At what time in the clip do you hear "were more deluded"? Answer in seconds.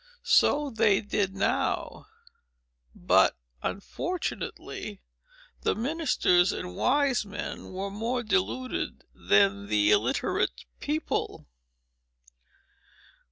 7.71-9.03